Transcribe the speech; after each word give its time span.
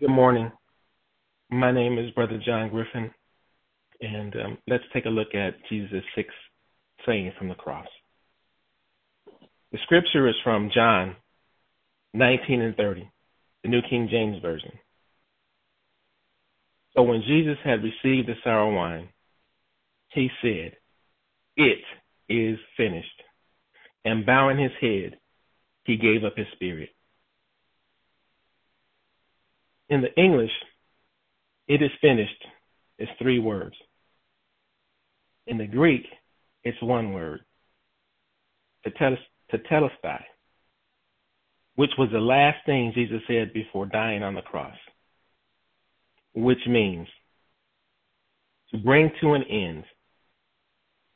Good 0.00 0.10
morning. 0.10 0.52
My 1.50 1.72
name 1.72 1.98
is 1.98 2.12
Brother 2.12 2.40
John 2.46 2.70
Griffin, 2.70 3.10
and 4.00 4.32
um, 4.36 4.58
let's 4.68 4.84
take 4.92 5.06
a 5.06 5.08
look 5.08 5.34
at 5.34 5.54
Jesus' 5.68 6.04
six 6.14 6.28
sayings 7.04 7.34
from 7.36 7.48
the 7.48 7.56
cross. 7.56 7.88
The 9.72 9.78
scripture 9.82 10.28
is 10.28 10.36
from 10.44 10.70
John 10.72 11.16
19 12.14 12.60
and 12.60 12.76
30, 12.76 13.10
the 13.64 13.68
New 13.70 13.80
King 13.90 14.06
James 14.08 14.40
Version. 14.40 14.70
So 16.94 17.02
when 17.02 17.22
Jesus 17.26 17.58
had 17.64 17.82
received 17.82 18.28
the 18.28 18.34
sour 18.44 18.72
wine, 18.72 19.08
he 20.12 20.28
said, 20.40 20.76
It 21.56 21.82
is 22.28 22.56
finished. 22.76 23.20
And 24.04 24.24
bowing 24.24 24.58
his 24.58 24.70
head, 24.80 25.18
he 25.82 25.96
gave 25.96 26.22
up 26.22 26.36
his 26.36 26.46
spirit. 26.54 26.90
In 29.88 30.02
the 30.02 30.14
English, 30.20 30.50
it 31.66 31.82
is 31.82 31.90
finished 32.00 32.44
is 32.98 33.08
three 33.20 33.38
words. 33.38 33.74
In 35.46 35.58
the 35.58 35.66
Greek, 35.66 36.04
it's 36.64 36.80
one 36.82 37.12
word, 37.12 37.40
tetelestai, 38.86 40.22
which 41.76 41.90
was 41.96 42.10
the 42.12 42.18
last 42.18 42.58
thing 42.66 42.92
Jesus 42.94 43.22
said 43.26 43.52
before 43.52 43.86
dying 43.86 44.22
on 44.22 44.34
the 44.34 44.42
cross, 44.42 44.76
which 46.34 46.58
means 46.66 47.06
to 48.70 48.78
bring 48.78 49.10
to 49.22 49.32
an 49.32 49.44
end, 49.44 49.84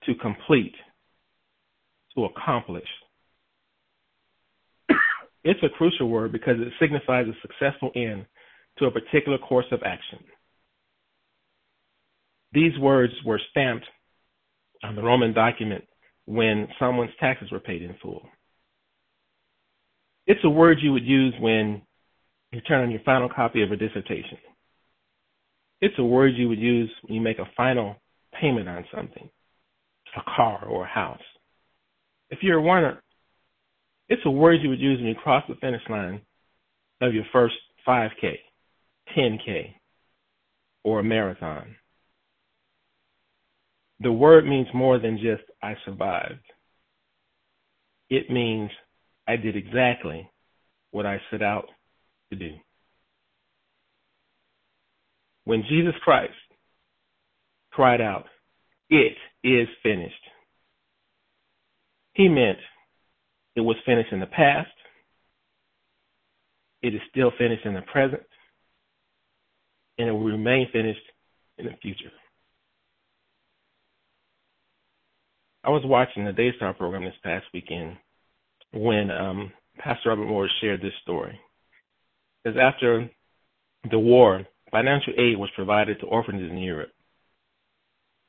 to 0.05 0.15
complete, 0.15 0.75
to 2.15 2.25
accomplish. 2.25 2.89
It's 5.45 5.63
a 5.65 5.69
crucial 5.77 6.09
word 6.09 6.31
because 6.31 6.57
it 6.61 6.73
signifies 6.81 7.27
a 7.27 7.35
successful 7.43 7.91
end 7.97 8.27
to 8.79 8.87
a 8.87 8.91
particular 8.91 9.39
course 9.39 9.67
of 9.71 9.81
action. 9.85 10.19
These 12.53 12.79
words 12.79 13.13
were 13.25 13.41
stamped 13.51 13.87
on 14.83 14.97
the 14.97 15.03
Roman 15.03 15.33
document 15.33 15.85
when 16.27 16.69
someone's 16.79 17.11
taxes 17.19 17.51
were 17.51 17.61
paid 17.61 17.83
in 17.83 17.95
full. 18.03 18.23
It's 20.27 20.45
a 20.45 20.51
word 20.51 20.79
you 20.81 20.93
would 20.93 21.05
use 21.05 21.35
when 21.41 21.83
you 22.53 22.61
turn 22.61 22.85
on 22.85 22.91
your 22.91 23.01
final 23.05 23.29
copy 23.29 23.63
of 23.63 23.73
a 23.73 23.77
dissertation. 23.77 24.39
It's 25.81 25.99
a 25.99 26.05
word 26.05 26.35
you 26.37 26.49
would 26.49 26.61
use 26.61 26.91
when 27.03 27.15
you 27.15 27.21
make 27.21 27.39
a 27.39 27.51
final 27.57 27.97
payment 28.41 28.69
on 28.69 28.85
something, 28.95 29.29
a 30.17 30.37
car 30.37 30.65
or 30.67 30.85
a 30.85 30.89
house. 30.89 31.21
If 32.31 32.39
you're 32.43 32.59
a 32.59 32.63
runner, 32.63 33.03
it's 34.09 34.23
a 34.25 34.31
word 34.31 34.61
you 34.63 34.69
would 34.69 34.81
use 34.81 34.99
when 34.99 35.09
you 35.09 35.15
cross 35.15 35.45
the 35.49 35.55
finish 35.57 35.83
line 35.89 36.21
of 37.01 37.15
your 37.15 37.25
first 37.33 37.55
5K. 37.87 38.37
10K 39.17 39.75
or 40.85 41.01
a 41.01 41.05
marathon. 41.05 41.77
The 44.01 44.13
word 44.13 44.47
means 44.47 44.67
more 44.75 44.99
than 44.99 45.19
just 45.19 45.43
I 45.63 45.77
survived. 45.85 46.45
It 48.11 48.31
means 48.31 48.71
I 49.29 49.37
did 49.37 49.57
exactly 49.57 50.29
what 50.91 51.07
I 51.07 51.21
set 51.31 51.43
out 51.43 51.67
to 52.31 52.37
do. 52.37 52.51
When 55.45 55.63
Jesus 55.69 55.95
Christ 56.03 56.33
cried 57.71 58.01
out, 58.01 58.27
It 58.91 59.17
is 59.45 59.69
finished, 59.83 60.15
he 62.15 62.29
meant 62.29 62.59
it 63.57 63.61
was 63.61 63.77
finished 63.87 64.13
in 64.13 64.21
the 64.21 64.27
past, 64.27 64.69
it 66.83 66.95
is 66.95 67.01
still 67.11 67.33
finished 67.39 67.65
in 67.65 67.75
the 67.75 67.83
present, 67.83 68.23
and 70.03 70.11
it 70.11 70.13
will 70.13 70.25
remain 70.25 70.67
finished 70.73 71.01
in 71.59 71.67
the 71.67 71.73
future. 71.81 72.11
I 75.63 75.71
was 75.71 75.83
watching 75.85 76.25
the 76.25 76.33
Daystar 76.33 76.75
program 76.75 77.05
this 77.05 77.15
past 77.23 77.45
weekend 77.55 77.97
when 78.73 79.13
um, 79.13 79.53
Pastor 79.79 80.09
Robert 80.09 80.27
Moore 80.27 80.49
shared 80.61 80.83
this 80.83 80.93
story. 81.03 81.39
Because 82.43 82.59
after 82.61 83.09
the 83.89 83.99
war, 83.99 84.45
financial 84.73 85.13
aid 85.17 85.39
was 85.39 85.51
provided 85.55 86.01
to 86.01 86.07
orphanages 86.07 86.51
in 86.51 86.59
Europe. 86.59 86.91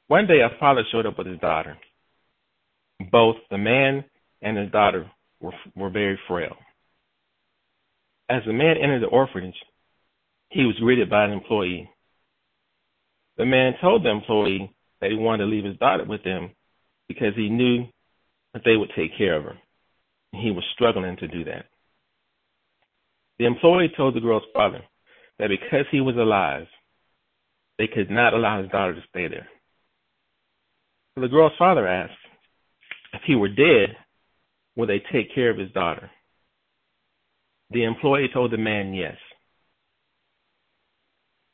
One 0.09 0.27
day, 0.27 0.41
a 0.41 0.55
father 0.59 0.83
showed 0.91 1.07
up 1.07 1.17
with 1.17 1.25
his 1.25 1.39
daughter. 1.39 1.75
Both 3.11 3.37
the 3.49 3.57
man 3.57 4.03
and 4.43 4.57
his 4.57 4.71
daughter 4.71 5.09
were, 5.39 5.53
were 5.75 5.89
very 5.89 6.19
frail. 6.27 6.55
As 8.29 8.43
the 8.45 8.53
man 8.53 8.75
entered 8.77 9.01
the 9.01 9.07
orphanage, 9.07 9.55
he 10.53 10.65
was 10.65 10.75
greeted 10.79 11.09
by 11.09 11.25
an 11.25 11.31
employee. 11.31 11.89
The 13.37 13.45
man 13.45 13.73
told 13.81 14.03
the 14.03 14.11
employee 14.11 14.73
that 15.01 15.09
he 15.09 15.17
wanted 15.17 15.45
to 15.45 15.49
leave 15.49 15.65
his 15.65 15.77
daughter 15.77 16.05
with 16.05 16.23
them 16.23 16.51
because 17.07 17.33
he 17.35 17.49
knew 17.49 17.85
that 18.53 18.61
they 18.63 18.75
would 18.75 18.91
take 18.95 19.17
care 19.17 19.35
of 19.35 19.43
her. 19.43 19.57
He 20.31 20.51
was 20.51 20.63
struggling 20.73 21.17
to 21.17 21.27
do 21.27 21.43
that. 21.45 21.65
The 23.39 23.45
employee 23.45 23.91
told 23.97 24.15
the 24.15 24.19
girl's 24.19 24.43
father 24.53 24.81
that 25.39 25.49
because 25.49 25.85
he 25.91 26.01
was 26.01 26.15
alive, 26.15 26.67
they 27.79 27.87
could 27.87 28.11
not 28.11 28.33
allow 28.33 28.61
his 28.61 28.71
daughter 28.71 28.93
to 28.93 29.01
stay 29.09 29.27
there. 29.27 29.47
So 31.15 31.21
the 31.21 31.27
girl's 31.27 31.53
father 31.57 31.87
asked 31.87 32.13
if 33.13 33.21
he 33.25 33.35
were 33.35 33.49
dead, 33.49 33.95
would 34.75 34.89
they 34.89 35.01
take 35.11 35.33
care 35.33 35.49
of 35.49 35.57
his 35.57 35.71
daughter? 35.71 36.09
The 37.71 37.83
employee 37.85 38.29
told 38.31 38.51
the 38.51 38.57
man 38.57 38.93
yes. 38.93 39.17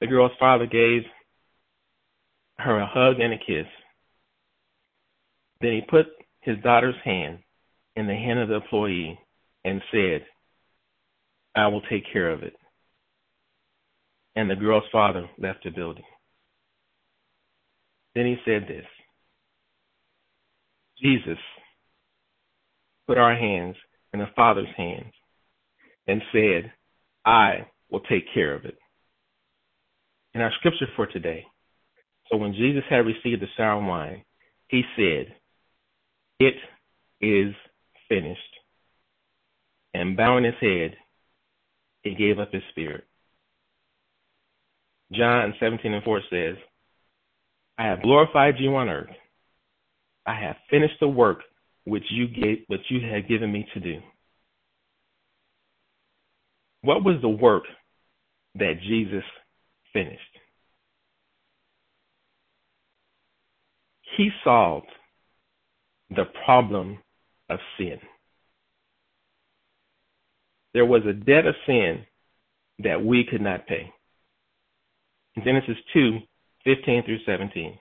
The 0.02 0.08
girl's 0.08 0.32
father 0.40 0.66
gave 0.66 1.04
her 2.58 2.80
a 2.80 2.88
hug 2.88 3.20
and 3.20 3.34
a 3.34 3.38
kiss. 3.38 3.68
Then 5.62 5.74
he 5.74 5.82
put 5.82 6.08
his 6.42 6.58
daughter's 6.64 6.96
hand 7.04 7.40
in 7.96 8.08
the 8.08 8.14
hand 8.14 8.40
of 8.40 8.48
the 8.48 8.56
employee 8.56 9.20
and 9.66 9.82
said, 9.92 10.26
I 11.56 11.68
will 11.68 11.82
take 11.82 12.04
care 12.12 12.32
of 12.32 12.44
it. 12.44 12.54
And 14.36 14.50
the 14.50 14.56
girl's 14.56 14.84
father 14.92 15.30
left 15.38 15.66
the 15.66 15.70
building. 15.70 16.06
Then 18.16 18.26
he 18.26 18.38
said 18.46 18.68
this 18.68 18.86
Jesus 21.02 21.38
put 23.08 23.18
our 23.18 23.36
hands 23.36 23.76
in 24.14 24.20
the 24.20 24.28
Father's 24.36 24.68
hands 24.78 25.14
and 26.08 26.22
said, 26.32 26.72
I 27.26 27.68
will 27.90 28.02
take 28.02 28.26
care 28.34 28.56
of 28.56 28.66
it 28.66 28.78
our 30.42 30.52
scripture 30.60 30.88
for 30.96 31.08
today. 31.08 31.46
So 32.30 32.38
when 32.38 32.54
Jesus 32.54 32.84
had 32.90 33.06
received 33.06 33.42
the 33.42 33.48
sour 33.58 33.84
wine, 33.84 34.24
he 34.68 34.84
said, 34.96 35.34
It 36.40 36.56
is 37.22 37.54
finished. 38.08 38.42
And 39.94 40.16
bowing 40.16 40.44
his 40.44 40.54
head, 40.62 40.96
he 42.04 42.16
gave 42.16 42.40
up 42.40 42.52
his 42.52 42.62
spirit. 42.70 43.06
John 45.12 45.56
17 45.60 45.92
and 45.92 46.04
4 46.04 46.22
says, 46.30 46.56
I 47.78 47.86
have 47.86 48.04
glorified 48.04 48.56
you 48.60 48.76
on 48.76 48.90
earth. 48.90 49.10
I 50.26 50.40
have 50.40 50.58
finished 50.70 51.00
the 51.00 51.08
work 51.08 51.40
which 51.86 52.04
you 52.12 52.28
gave, 52.28 52.60
which 52.68 52.82
you 52.90 53.00
had 53.10 53.28
given 53.28 53.52
me 53.52 53.68
to 53.74 53.80
do. 53.80 54.00
What 56.82 57.04
was 57.04 57.16
the 57.22 57.30
work 57.30 57.64
that 58.56 58.76
Jesus 58.88 59.24
finished. 59.94 60.22
He 64.18 64.30
solved 64.44 64.88
the 66.10 66.26
problem 66.46 67.00
of 67.50 67.60
sin. 67.78 68.00
There 70.74 70.86
was 70.86 71.04
a 71.06 71.14
debt 71.14 71.46
of 71.46 71.56
sin 71.66 72.06
that 72.80 73.04
we 73.04 73.24
could 73.24 73.42
not 73.42 73.68
pay. 73.68 73.92
In 75.36 75.44
Genesis 75.44 75.78
2 75.94 76.20
15 76.66 77.04
through 77.04 77.20
17. 77.26 77.78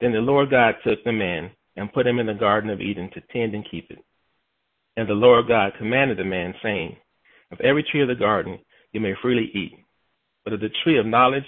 Then 0.00 0.12
the 0.12 0.18
Lord 0.18 0.50
God 0.50 0.76
took 0.86 1.02
the 1.04 1.12
man 1.12 1.50
and 1.76 1.92
put 1.92 2.06
him 2.06 2.18
in 2.18 2.26
the 2.26 2.34
Garden 2.34 2.70
of 2.70 2.80
Eden 2.80 3.10
to 3.14 3.20
tend 3.32 3.54
and 3.54 3.68
keep 3.68 3.90
it. 3.90 3.98
And 4.96 5.08
the 5.08 5.14
Lord 5.14 5.48
God 5.48 5.72
commanded 5.78 6.18
the 6.18 6.24
man, 6.24 6.54
saying, 6.62 6.96
Of 7.52 7.60
every 7.60 7.82
tree 7.82 8.02
of 8.02 8.08
the 8.08 8.14
garden 8.14 8.58
you 8.92 9.00
may 9.00 9.14
freely 9.20 9.50
eat, 9.54 9.72
but 10.48 10.54
of 10.54 10.60
the 10.60 10.70
tree 10.82 10.98
of 10.98 11.04
knowledge 11.04 11.44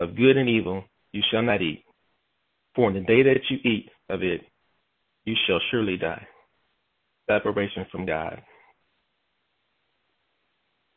of 0.00 0.16
good 0.16 0.38
and 0.38 0.48
evil 0.48 0.84
you 1.12 1.20
shall 1.30 1.42
not 1.42 1.60
eat. 1.60 1.84
For 2.74 2.88
in 2.88 2.94
the 2.94 3.00
day 3.00 3.22
that 3.24 3.42
you 3.50 3.58
eat 3.62 3.90
of 4.08 4.22
it, 4.22 4.40
you 5.26 5.34
shall 5.46 5.60
surely 5.70 5.98
die. 5.98 6.26
Separation 7.30 7.84
from 7.92 8.06
God. 8.06 8.40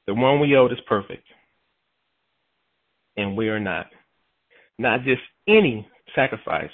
The 0.06 0.14
one 0.14 0.40
we 0.40 0.56
owe 0.56 0.68
is 0.68 0.80
perfect, 0.88 1.28
and 3.18 3.36
we 3.36 3.50
are 3.50 3.60
not. 3.60 3.88
Not 4.80 5.04
just 5.04 5.22
any 5.46 5.86
sacrifice 6.16 6.72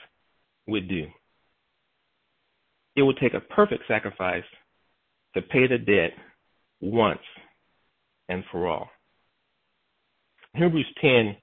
would 0.67 0.87
do. 0.87 1.07
It 2.95 3.01
would 3.01 3.17
take 3.17 3.33
a 3.33 3.39
perfect 3.39 3.85
sacrifice 3.87 4.43
to 5.33 5.41
pay 5.41 5.65
the 5.65 5.79
debt 5.79 6.11
once 6.81 7.17
and 8.29 8.43
for 8.51 8.67
all. 8.67 8.89
Hebrews 10.55 10.85
10, 11.01 11.35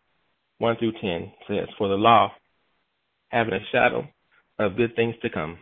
1 0.58 0.76
through 0.76 0.92
10 1.00 1.32
says, 1.48 1.68
For 1.78 1.88
the 1.88 1.96
law, 1.96 2.30
having 3.28 3.54
a 3.54 3.66
shadow 3.72 4.06
of 4.58 4.76
good 4.76 4.94
things 4.94 5.16
to 5.22 5.30
come, 5.30 5.58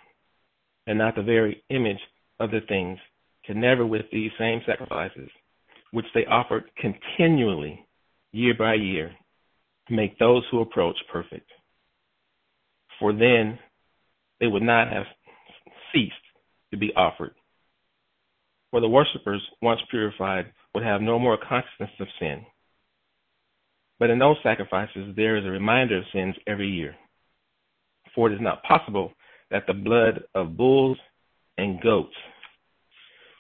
and 0.87 0.99
not 0.99 1.15
the 1.15 1.23
very 1.23 1.63
image 1.71 2.01
of 2.39 2.51
the 2.51 2.61
things, 2.69 2.99
can 3.47 3.61
never 3.61 3.87
with 3.87 4.03
these 4.13 4.31
same 4.39 4.61
sacrifices, 4.67 5.31
which 5.93 6.05
they 6.15 6.27
offered 6.27 6.65
continually, 6.77 7.87
year 8.33 8.53
by 8.59 8.75
year, 8.75 9.13
make 9.89 10.19
those 10.19 10.43
who 10.51 10.61
approach 10.61 10.97
perfect. 11.11 11.49
For 13.01 13.15
then 13.15 13.59
they 14.41 14.47
would 14.47 14.63
not 14.63 14.93
have 14.93 15.07
ceased 15.93 16.13
to 16.71 16.77
be 16.77 16.93
offered. 16.95 17.35
For 18.71 18.83
the 18.83 18.89
worshippers, 18.89 19.41
once 19.63 19.81
purified, 19.91 20.53
would 20.75 20.85
have 20.85 21.01
no 21.01 21.19
more 21.19 21.39
consciousness 21.39 21.91
of 21.99 22.09
sin. 22.21 22.45
But 23.99 24.11
in 24.11 24.19
those 24.19 24.37
sacrifices, 24.43 25.15
there 25.17 25.37
is 25.37 25.45
a 25.45 25.51
reminder 25.51 25.99
of 25.99 26.05
sins 26.13 26.35
every 26.47 26.69
year. 26.69 26.95
For 28.15 28.31
it 28.31 28.35
is 28.35 28.41
not 28.41 28.63
possible 28.63 29.13
that 29.51 29.67
the 29.67 29.75
blood 29.75 30.23
of 30.35 30.57
bulls 30.57 30.99
and 31.57 31.81
goats 31.81 32.15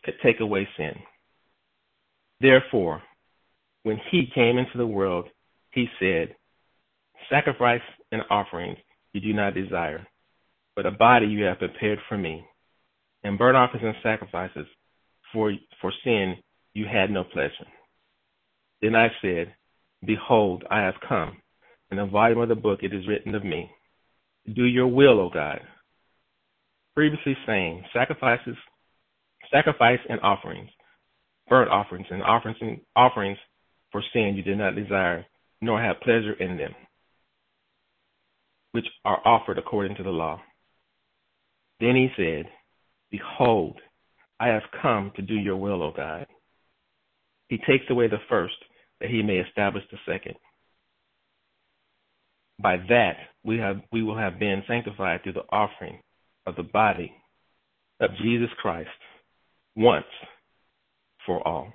could 0.04 0.14
take 0.22 0.40
away 0.40 0.68
sin. 0.76 0.94
Therefore, 2.40 3.02
when 3.82 4.00
he 4.10 4.30
came 4.34 4.58
into 4.58 4.76
the 4.76 4.86
world, 4.86 5.26
he 5.72 5.86
said, 6.00 6.34
Sacrifice 7.30 7.82
and 8.10 8.22
offerings 8.30 8.78
you 9.12 9.20
do 9.20 9.32
not 9.32 9.54
desire, 9.54 10.06
but 10.74 10.86
a 10.86 10.90
body 10.90 11.26
you 11.26 11.44
have 11.44 11.58
prepared 11.58 11.98
for 12.08 12.16
me. 12.16 12.44
And 13.24 13.36
burnt 13.36 13.56
offerings 13.56 13.84
and 13.84 13.96
sacrifices 14.02 14.66
for, 15.32 15.52
for 15.80 15.92
sin 16.04 16.36
you 16.74 16.86
had 16.86 17.10
no 17.10 17.24
pleasure. 17.24 17.66
Then 18.80 18.94
I 18.94 19.08
said, 19.20 19.54
Behold, 20.04 20.64
I 20.70 20.80
have 20.80 20.94
come. 21.06 21.38
In 21.90 21.96
the 21.96 22.06
volume 22.06 22.40
of 22.40 22.48
the 22.48 22.54
book 22.54 22.80
it 22.82 22.92
is 22.92 23.06
written 23.08 23.34
of 23.34 23.44
me. 23.44 23.70
Do 24.54 24.64
your 24.64 24.86
will, 24.86 25.20
O 25.20 25.30
God. 25.32 25.60
Previously 26.94 27.36
saying, 27.46 27.84
sacrifices, 27.92 28.56
sacrifice 29.52 30.00
and 30.08 30.20
offerings, 30.20 30.70
burnt 31.48 31.70
offerings 31.70 32.06
and 32.10 32.22
offerings 32.22 32.80
offerings 32.96 33.38
for 33.92 34.02
sin 34.12 34.34
you 34.36 34.42
did 34.42 34.58
not 34.58 34.76
desire, 34.76 35.24
nor 35.60 35.80
have 35.80 36.00
pleasure 36.00 36.34
in 36.34 36.56
them, 36.56 36.74
which 38.72 38.86
are 39.04 39.26
offered 39.26 39.58
according 39.58 39.96
to 39.96 40.02
the 40.02 40.10
law. 40.10 40.40
Then 41.80 41.94
he 41.94 42.08
said, 42.16 42.46
Behold, 43.10 43.80
I 44.40 44.48
have 44.48 44.62
come 44.82 45.12
to 45.16 45.22
do 45.22 45.34
your 45.34 45.56
will, 45.56 45.82
O 45.82 45.92
God. 45.96 46.26
He 47.48 47.58
takes 47.58 47.84
away 47.88 48.08
the 48.08 48.18
first, 48.28 48.56
that 49.00 49.10
he 49.10 49.22
may 49.22 49.38
establish 49.38 49.84
the 49.90 49.98
second. 50.06 50.34
By 52.60 52.76
that 52.88 53.16
we 53.44 53.58
have 53.58 53.76
we 53.92 54.02
will 54.02 54.18
have 54.18 54.38
been 54.38 54.62
sanctified 54.66 55.22
through 55.22 55.34
the 55.34 55.46
offering 55.50 56.00
of 56.46 56.56
the 56.56 56.64
body 56.64 57.12
of 58.00 58.10
Jesus 58.22 58.48
Christ 58.60 58.88
once 59.76 60.04
for 61.24 61.46
all. 61.46 61.72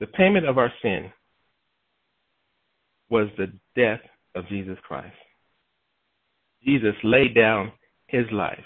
The 0.00 0.06
payment 0.06 0.46
of 0.46 0.58
our 0.58 0.72
sin 0.82 1.12
was 3.10 3.28
the 3.36 3.52
death 3.76 4.00
of 4.34 4.48
Jesus 4.48 4.78
Christ. 4.86 5.14
Jesus 6.64 6.94
laid 7.04 7.34
down 7.34 7.72
his 8.06 8.26
life 8.32 8.64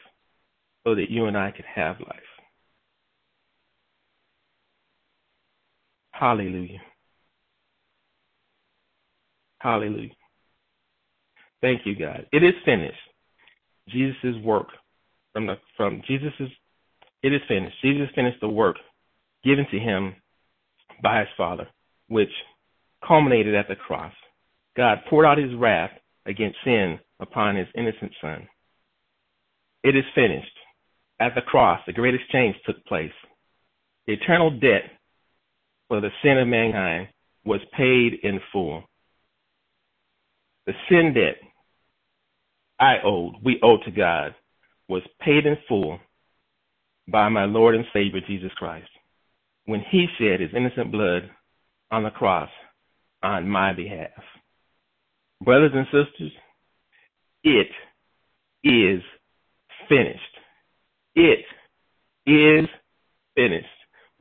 so 0.84 0.94
that 0.94 1.11
you 1.11 1.26
and 1.26 1.37
I 1.37 1.50
could 1.50 1.64
have 1.75 2.00
life. 2.00 2.31
Hallelujah. 6.12 6.81
Hallelujah. 9.59 10.11
Thank 11.61 11.82
you, 11.87 11.94
God. 11.97 12.26
It 12.32 12.43
is 12.43 12.55
finished. 12.64 12.97
Jesus' 13.88 14.37
work 14.44 14.69
from 15.32 15.47
the 15.47 15.55
from 15.76 16.03
Jesus's 16.06 16.50
it 17.23 17.32
is 17.32 17.41
finished. 17.47 17.76
Jesus 17.82 18.09
finished 18.14 18.41
the 18.41 18.49
work 18.49 18.76
given 19.44 19.67
to 19.70 19.79
him 19.79 20.17
by 21.03 21.20
his 21.20 21.29
Father, 21.37 21.69
which 22.09 22.31
culminated 23.06 23.55
at 23.55 23.69
the 23.69 23.76
cross. 23.76 24.12
God 24.76 24.99
poured 25.08 25.26
out 25.26 25.38
his 25.38 25.55
wrath 25.55 25.91
against 26.26 26.56
sin 26.65 26.99
upon 27.20 27.56
his 27.56 27.69
innocent 27.76 28.12
son. 28.20 28.49
It 29.85 29.97
is 29.97 30.05
finished. 30.15 30.47
At 31.20 31.35
the 31.35 31.43
cross, 31.43 31.81
the 31.87 31.93
great 31.93 32.15
exchange 32.15 32.56
took 32.67 32.85
place. 32.87 33.12
The 34.06 34.15
eternal 34.15 34.50
debt 34.50 34.91
for 35.93 36.00
the 36.00 36.09
sin 36.23 36.39
of 36.39 36.49
mankind 36.49 37.09
was 37.44 37.61
paid 37.77 38.15
in 38.23 38.41
full. 38.50 38.83
The 40.65 40.73
sin 40.89 41.12
debt 41.12 41.37
I 42.81 42.94
owed, 43.05 43.35
we 43.44 43.61
owe 43.62 43.77
to 43.85 43.91
God, 43.91 44.35
was 44.89 45.03
paid 45.21 45.44
in 45.44 45.59
full 45.69 45.99
by 47.06 47.29
my 47.29 47.44
Lord 47.44 47.75
and 47.75 47.85
Savior 47.93 48.23
Jesus 48.27 48.50
Christ 48.56 48.89
when 49.67 49.85
he 49.91 50.06
shed 50.19 50.41
his 50.41 50.49
innocent 50.56 50.91
blood 50.91 51.29
on 51.91 52.05
the 52.05 52.11
cross 52.11 52.49
on 53.23 53.47
my 53.47 53.75
behalf. 53.75 54.09
Brothers 55.44 55.73
and 55.75 55.85
sisters, 55.89 56.33
it 57.44 57.69
is 58.65 59.03
finished. 59.91 60.21
It 61.15 61.44
is 62.25 62.67
finished. 63.35 63.67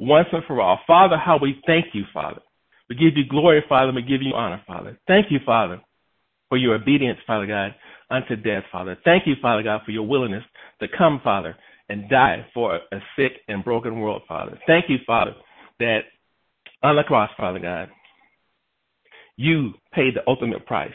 Once 0.01 0.27
and 0.31 0.43
for 0.47 0.59
all. 0.59 0.79
Father, 0.87 1.15
how 1.15 1.37
we 1.39 1.61
thank 1.67 1.85
you, 1.93 2.03
Father. 2.11 2.41
We 2.89 2.95
give 2.95 3.15
you 3.15 3.23
glory, 3.29 3.63
Father, 3.69 3.91
we 3.93 4.01
give 4.01 4.23
you 4.23 4.33
honor, 4.33 4.59
Father. 4.65 4.99
Thank 5.05 5.27
you, 5.29 5.37
Father, 5.45 5.79
for 6.49 6.57
your 6.57 6.73
obedience, 6.73 7.19
Father 7.27 7.45
God, 7.45 7.75
unto 8.09 8.35
death, 8.35 8.63
Father. 8.71 8.97
Thank 9.05 9.27
you, 9.27 9.35
Father 9.39 9.61
God, 9.61 9.81
for 9.85 9.91
your 9.91 10.07
willingness 10.07 10.43
to 10.79 10.87
come, 10.97 11.21
Father, 11.23 11.55
and 11.87 12.09
die 12.09 12.47
for 12.51 12.77
a 12.77 12.97
sick 13.15 13.33
and 13.47 13.63
broken 13.63 13.99
world, 13.99 14.23
Father. 14.27 14.57
Thank 14.65 14.85
you, 14.89 14.97
Father, 15.05 15.35
that 15.77 15.99
on 16.81 16.95
the 16.95 17.03
cross, 17.03 17.29
Father 17.37 17.59
God, 17.59 17.89
you 19.37 19.73
paid 19.93 20.15
the 20.15 20.27
ultimate 20.27 20.65
price, 20.65 20.89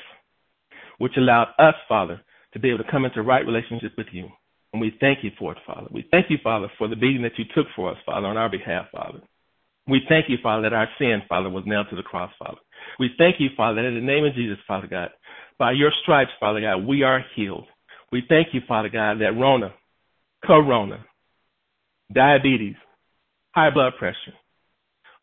which 0.98 1.12
allowed 1.16 1.50
us, 1.60 1.74
Father, 1.88 2.20
to 2.54 2.58
be 2.58 2.70
able 2.70 2.82
to 2.82 2.90
come 2.90 3.04
into 3.04 3.22
right 3.22 3.46
relationship 3.46 3.92
with 3.96 4.08
you. 4.10 4.28
And 4.76 4.80
we 4.82 4.94
thank 5.00 5.24
you 5.24 5.30
for 5.38 5.52
it, 5.52 5.58
Father. 5.66 5.86
We 5.90 6.06
thank 6.10 6.26
you, 6.28 6.36
Father, 6.44 6.70
for 6.76 6.86
the 6.86 6.96
beating 6.96 7.22
that 7.22 7.38
you 7.38 7.46
took 7.54 7.66
for 7.74 7.90
us, 7.90 7.96
Father, 8.04 8.26
on 8.26 8.36
our 8.36 8.50
behalf, 8.50 8.84
Father. 8.92 9.20
We 9.88 10.02
thank 10.06 10.26
you, 10.28 10.36
Father, 10.42 10.64
that 10.64 10.74
our 10.74 10.86
sin, 10.98 11.22
Father, 11.30 11.48
was 11.48 11.64
nailed 11.64 11.86
to 11.88 11.96
the 11.96 12.02
cross, 12.02 12.30
Father. 12.38 12.58
We 12.98 13.08
thank 13.16 13.36
you, 13.38 13.48
Father, 13.56 13.80
that 13.80 13.88
in 13.88 13.94
the 13.94 14.02
name 14.02 14.26
of 14.26 14.34
Jesus, 14.34 14.58
Father 14.68 14.86
God, 14.86 15.08
by 15.58 15.72
your 15.72 15.90
stripes, 16.02 16.32
Father 16.38 16.60
God, 16.60 16.86
we 16.86 17.04
are 17.04 17.24
healed. 17.34 17.64
We 18.12 18.22
thank 18.28 18.48
you, 18.52 18.60
Father 18.68 18.90
God, 18.90 19.18
that 19.20 19.32
Rona, 19.32 19.72
Corona, 20.44 21.06
diabetes, 22.12 22.76
high 23.54 23.70
blood 23.70 23.94
pressure, 23.98 24.36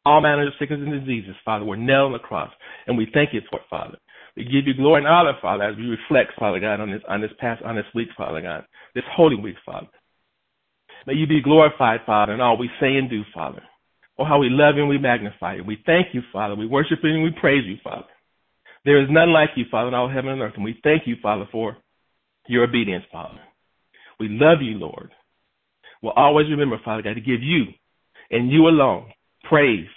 all 0.03 0.19
manner 0.19 0.47
of 0.47 0.53
sickness 0.57 0.79
and 0.81 0.99
diseases, 0.99 1.35
Father, 1.45 1.63
were 1.63 1.77
nailed 1.77 2.07
on 2.07 2.13
the 2.13 2.17
cross. 2.17 2.49
And 2.87 2.97
we 2.97 3.07
thank 3.13 3.35
you 3.35 3.41
for 3.51 3.59
it, 3.59 3.65
Father. 3.69 3.99
We 4.35 4.45
give 4.45 4.65
you 4.65 4.73
glory 4.73 4.99
and 4.99 5.07
honor, 5.07 5.33
Father, 5.41 5.63
as 5.63 5.77
we 5.77 5.85
reflect, 5.85 6.31
Father 6.39 6.59
God, 6.59 6.79
on 6.79 6.91
this 6.91 7.01
on 7.07 7.21
this 7.21 7.31
past 7.39 7.61
on 7.63 7.75
this 7.75 7.85
week, 7.93 8.09
Father 8.17 8.41
God, 8.41 8.65
this 8.95 9.03
holy 9.15 9.35
week, 9.35 9.57
Father. 9.65 9.87
May 11.05 11.13
you 11.13 11.27
be 11.27 11.41
glorified, 11.41 12.01
Father, 12.05 12.33
in 12.33 12.41
all 12.41 12.57
we 12.57 12.69
say 12.79 12.95
and 12.95 13.09
do, 13.09 13.23
Father. 13.33 13.61
Oh, 14.17 14.25
how 14.25 14.39
we 14.39 14.49
love 14.49 14.75
you 14.75 14.81
and 14.81 14.89
we 14.89 14.97
magnify 14.97 15.55
you. 15.55 15.63
We 15.63 15.81
thank 15.85 16.07
you, 16.13 16.21
Father. 16.31 16.55
We 16.55 16.67
worship 16.67 16.99
you 17.03 17.09
and 17.09 17.23
we 17.23 17.31
praise 17.31 17.63
you, 17.65 17.77
Father. 17.83 18.07
There 18.85 19.01
is 19.01 19.07
none 19.09 19.31
like 19.31 19.49
you, 19.55 19.65
Father, 19.69 19.87
in 19.89 19.93
all 19.93 20.09
heaven 20.09 20.31
and 20.31 20.41
earth. 20.41 20.53
And 20.55 20.63
we 20.63 20.79
thank 20.83 21.03
you, 21.05 21.15
Father, 21.21 21.47
for 21.51 21.77
your 22.47 22.63
obedience, 22.63 23.05
Father. 23.11 23.39
We 24.19 24.27
love 24.29 24.61
you, 24.61 24.77
Lord. 24.77 25.11
We'll 26.01 26.13
always 26.13 26.49
remember, 26.49 26.77
Father 26.83 27.01
God, 27.01 27.15
to 27.15 27.21
give 27.21 27.41
you 27.41 27.65
and 28.29 28.51
you 28.51 28.67
alone 28.67 29.11
praise, 29.43 29.87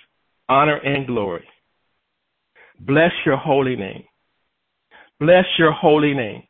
honor, 0.48 0.76
and 0.76 1.06
glory. 1.06 1.44
Bless 2.80 3.12
your 3.24 3.36
holy 3.36 3.76
name. 3.76 4.04
Bless 5.20 5.44
your 5.58 5.72
holy 5.72 6.14
name. 6.14 6.42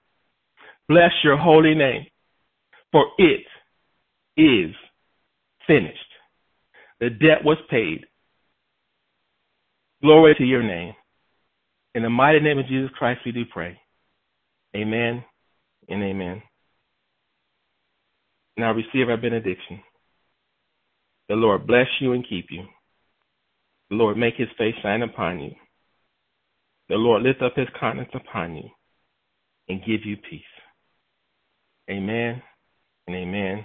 Bless 0.88 1.12
your 1.22 1.36
holy 1.36 1.74
name. 1.74 2.06
For 2.92 3.06
it 3.18 3.44
is 4.36 4.74
finished. 5.66 5.98
The 7.00 7.10
debt 7.10 7.44
was 7.44 7.58
paid. 7.70 8.06
Glory 10.02 10.34
to 10.38 10.44
your 10.44 10.62
name. 10.62 10.94
In 11.94 12.02
the 12.02 12.10
mighty 12.10 12.40
name 12.40 12.58
of 12.58 12.66
Jesus 12.66 12.90
Christ, 12.96 13.20
we 13.24 13.32
do 13.32 13.44
pray. 13.52 13.78
Amen 14.76 15.24
and 15.88 16.02
amen. 16.02 16.42
Now 18.56 18.72
receive 18.72 19.08
our 19.08 19.16
benediction. 19.16 19.80
The 21.28 21.34
Lord 21.34 21.66
bless 21.66 21.86
you 22.00 22.12
and 22.12 22.26
keep 22.28 22.46
you. 22.50 22.64
The 23.90 23.96
Lord 23.96 24.16
make 24.16 24.34
his 24.36 24.48
face 24.58 24.74
shine 24.82 25.02
upon 25.02 25.40
you. 25.40 25.52
The 26.88 26.96
Lord 26.96 27.22
lift 27.22 27.42
up 27.42 27.56
his 27.56 27.68
countenance 27.78 28.10
upon 28.14 28.56
you 28.56 28.68
and 29.68 29.84
give 29.84 30.04
you 30.04 30.16
peace. 30.16 30.42
Amen 31.90 32.42
and 33.06 33.16
amen 33.16 33.64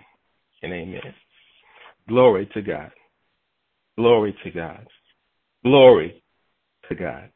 and 0.64 0.74
amen. 0.74 1.14
Glory 2.08 2.50
to 2.54 2.62
God. 2.62 2.92
Glory 3.98 4.36
to 4.44 4.52
God. 4.52 4.88
Glory 5.64 6.24
to 6.90 6.96
God. 6.96 7.30